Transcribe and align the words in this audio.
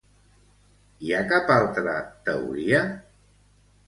Hi 1.07 1.11
ha 1.13 1.19
cap 1.31 1.51
altra 1.55 1.93
teoria? 2.31 2.81